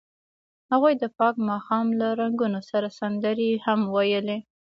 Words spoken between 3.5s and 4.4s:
هم ویلې.